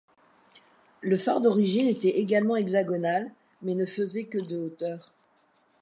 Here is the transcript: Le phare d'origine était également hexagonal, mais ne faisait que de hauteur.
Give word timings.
Le 1.01 1.15
phare 1.15 1.41
d'origine 1.41 1.85
était 1.85 2.09
également 2.17 2.55
hexagonal, 2.55 3.31
mais 3.61 3.75
ne 3.75 3.85
faisait 3.85 4.25
que 4.25 4.39
de 4.39 4.57
hauteur. 4.57 5.13